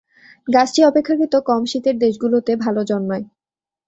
গাছটি 0.47 0.79
অপেক্ষাকৃত 0.85 1.33
কম 1.49 1.61
শীতের 1.65 1.95
দেশগুলোতে 1.99 2.51
ভালো 2.55 2.81
জন্মায়। 2.83 3.25